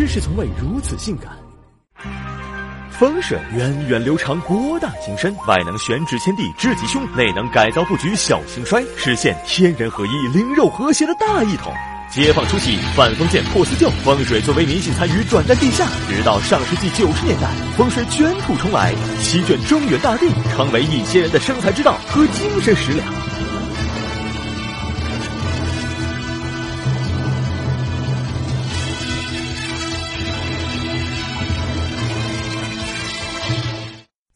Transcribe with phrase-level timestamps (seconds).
[0.00, 1.30] 知识从未如此性感。
[2.90, 11.70] 风水源远流长，博大精深，外能选址迁地治吉凶，内能改造布局小兴衰，实现天人合一、灵肉和谐的大一统。
[12.10, 23.19] 解放初期，反封建破四旧，风水作为迷信参与转战地下，直到上世纪九十年代，风水卷土重来，席卷中原大地，成为一些人的生财之道和精神食粮。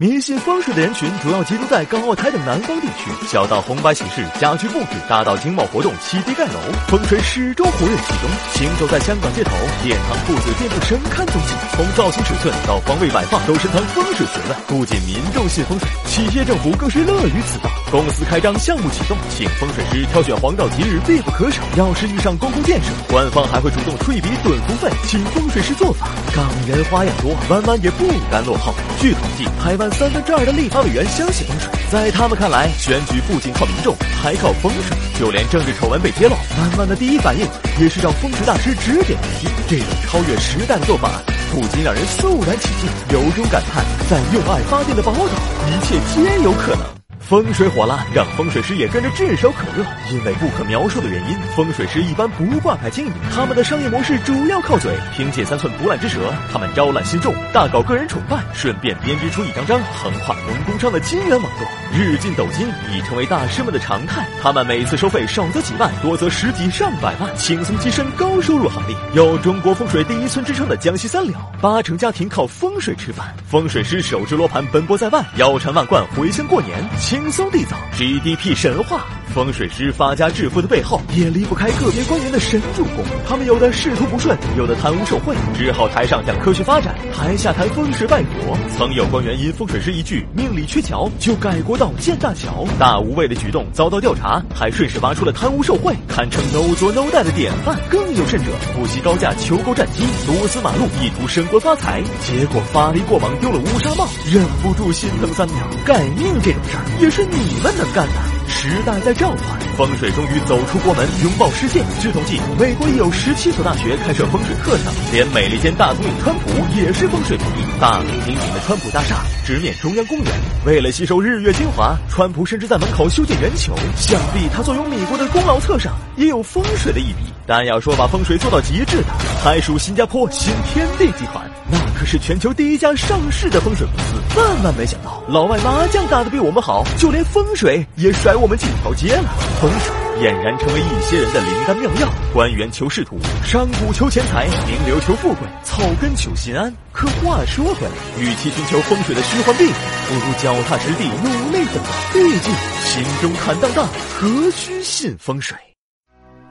[0.04, 8.28] 迷信风水的人群主要集中在港澳台等南方地区，小到红白喜事、家居布置，大到经贸活动、起地盖楼，风水始终活跃其中。
[8.52, 14.58] 行走在香港街头，殿堂、铺子遍布神龛踪迹，从造型尺寸到方位摆放，都深藏风水学问。
[14.66, 17.70] 不仅民众信风水，企业政府更是乐于此道。
[17.90, 21.62] 公司开张、项目启动，请风水师挑选黄道吉日必不可少。
[21.76, 26.10] 要是遇上公共建设，官方还会主动出一笔趸服费，请风水师做法。
[26.36, 28.74] 港人花样多，弯弯也不甘落后。
[29.00, 29.93] 据统计，台湾。
[29.98, 34.96] 三分之二的立法委员相信风水，在他们看来，选举不仅靠民众，还靠风水。
[35.20, 37.46] 就连政治丑闻被揭露，满满的第一反应
[37.78, 39.50] 也是让风水大师指点迷津。
[39.68, 41.22] 这种超越时代的做法，
[41.52, 47.03] 不禁让人肃然起敬，由衷感叹：在用爱发电的宝岛，一切皆有可能。
[47.26, 49.82] 风水火了，让风水师也跟着炙手可热。
[50.12, 54.92] 因为不可描述的原因，风水师一般不挂牌经营，他们的商业模式主要靠嘴。
[55.16, 61.66] 凭借三寸不烂之舌，他们招揽信众，大搞个人崇拜，顺便编织出一张张横跨农工商的金元网络，
[61.98, 64.26] 日进斗金已成为大师们的常态。
[64.42, 68.94] 他们每次收费少则几万，多则十几上百万，轻松跻身高收入行列。
[69.14, 73.34] 有“中国风水第一村”之称的江西三辽，八成家庭靠风水吃饭。
[73.46, 76.78] 风水师手持罗盘奔波在外，腰缠万贯回乡过年。
[77.14, 83.04] 轻松缔造 GDP 神话，风水师发家致富的背后也离不开个别官员的神助攻。
[83.28, 88.56] 他们有的仕途不顺，有的贪污受贿，只好台上讲科学发展，台下谈风水拜佛。
[88.78, 97.76] 曾有官员因风水师一句“命里缺桥”就改国道建大桥，大无畏的举动遭到调查，还顺势挖出了贪污受贿，堪称 no 作 no 带的典范。
[97.90, 105.56] 更有甚者，不惜高价求购战机，堵死马路，意图升官发财，结果发力过猛丢了乌纱帽，忍不住心疼三秒。
[105.84, 107.24] 改命这种事儿也是。
[107.24, 108.12] 你们能干的，
[108.48, 111.82] 时代在召唤，风水终于走出国门，拥抱世界。
[112.00, 117.63] 据统计，美国已有十七所大学开设风水课程，连美利坚大总统川普也是风水名医。
[117.80, 120.26] 大名鼎鼎的川普大厦直面中央公园，
[120.64, 123.74] 为了吸收日月精华，川普甚至在门口修建圆球。
[123.96, 127.32] 想必他坐拥米国的功劳册上也有风水的一笔。
[127.46, 129.08] 但要说把风水做到极致的，
[129.42, 134.40] 还属新加坡新天地集团，那可是全球第一家上市的风水公司。
[134.40, 139.34] 万万没想到，老外麻将打得比我们好，就连风水也甩我们几条街了。
[139.60, 146.72] 风水俨然成为一些人的灵丹妙药，官员求仕途，商贾求钱财，名流求富贵，草根求心安。
[146.92, 149.72] 可话说回来，与其寻求风水的虚幻庇护，
[150.08, 151.90] 不如脚踏实地努力奋斗。
[152.12, 152.54] 毕竟
[152.84, 155.56] 心中坦荡荡，何须信风水？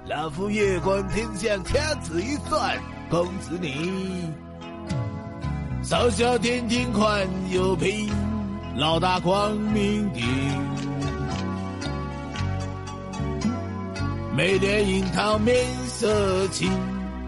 [0.08, 2.78] 老夫夜观天象，掐指一算，
[3.10, 4.30] 公子你
[5.82, 8.10] 少小天庭宽又平，
[8.76, 10.22] 老大光明顶。
[14.36, 15.56] 每天樱桃面
[15.88, 16.68] 色青，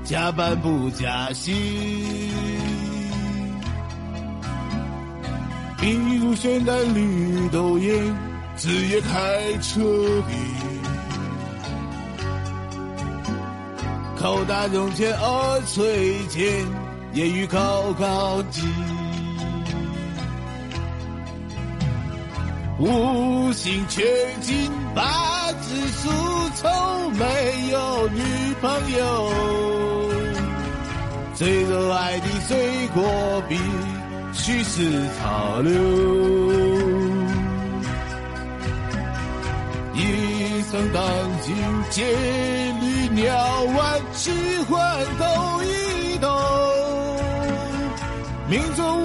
[0.03, 1.53] 加班不加薪。
[5.79, 8.03] 比如现在绿豆烟，
[8.55, 10.33] 子夜开车的。
[14.17, 16.65] 口袋中钱儿催钱，
[17.13, 18.63] 业余高高级。
[22.77, 24.03] 五行缺
[24.41, 26.09] 金，八字属
[26.57, 26.67] 丑，
[27.11, 28.21] 没有女
[28.61, 29.31] 朋友。
[31.35, 33.57] 最热爱的水果必
[34.33, 35.71] 须是潮流。
[39.93, 41.01] 一生当
[41.41, 41.55] 尽
[41.91, 42.05] 千
[42.81, 43.37] 里鸟
[43.77, 44.31] 万喜
[44.69, 45.25] 欢抖
[45.63, 46.27] 一抖，
[48.49, 49.04] 命中，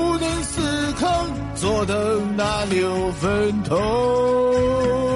[1.61, 5.10] 坐等那六分头。